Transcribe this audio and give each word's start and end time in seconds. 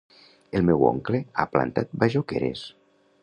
El 0.59 0.63
meu 0.69 0.85
oncle 0.87 1.19
ha 1.35 1.45
plantat 1.55 1.93
bajoqueres. 2.05 2.65